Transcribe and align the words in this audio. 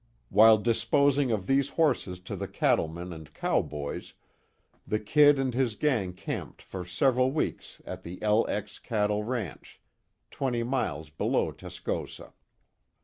While 0.29 0.57
disposing 0.57 1.29
of 1.31 1.45
these 1.45 1.69
horses 1.69 2.19
to 2.21 2.35
the 2.35 2.47
cattlemen 2.47 3.13
and 3.13 3.31
cowboys, 3.35 4.15
the 4.87 4.97
"Kid" 4.99 5.37
and 5.37 5.53
his 5.53 5.75
gang 5.75 6.13
camped 6.13 6.59
for 6.59 6.83
several 6.83 7.31
weeks 7.31 7.83
at 7.85 8.01
the 8.01 8.17
"LX" 8.17 8.81
cattle 8.81 9.23
ranch, 9.23 9.79
twenty 10.31 10.63
miles 10.63 11.11
below 11.11 11.51
Tascosa. 11.51 12.33